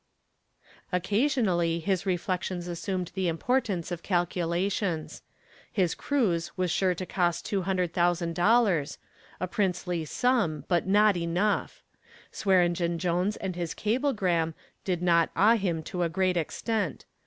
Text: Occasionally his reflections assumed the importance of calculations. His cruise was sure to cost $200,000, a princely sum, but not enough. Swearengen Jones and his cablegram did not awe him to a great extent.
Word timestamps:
Occasionally 0.91 1.79
his 1.79 2.07
reflections 2.07 2.67
assumed 2.67 3.11
the 3.13 3.27
importance 3.27 3.91
of 3.91 4.01
calculations. 4.01 5.21
His 5.71 5.93
cruise 5.93 6.57
was 6.57 6.71
sure 6.71 6.95
to 6.95 7.05
cost 7.05 7.45
$200,000, 7.45 8.97
a 9.39 9.47
princely 9.47 10.03
sum, 10.05 10.65
but 10.67 10.87
not 10.87 11.15
enough. 11.17 11.83
Swearengen 12.31 12.97
Jones 12.97 13.37
and 13.37 13.55
his 13.55 13.75
cablegram 13.75 14.55
did 14.83 15.03
not 15.03 15.29
awe 15.35 15.55
him 15.55 15.83
to 15.83 16.01
a 16.01 16.09
great 16.09 16.35
extent. 16.35 17.05